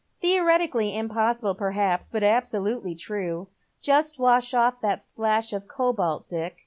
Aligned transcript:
"Theoretically 0.19 0.97
impossible, 0.97 1.53
perhaps, 1.53 2.09
but 2.09 2.23
absolutely 2.23 2.95
true. 2.95 3.49
Just 3.81 4.17
wash 4.17 4.51
off 4.51 4.81
that 4.81 5.03
splash 5.03 5.53
of 5.53 5.67
cobalt, 5.67 6.27
Dick. 6.27 6.57